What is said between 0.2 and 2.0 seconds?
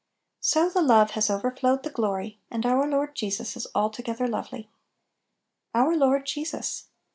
So the love has overflowed the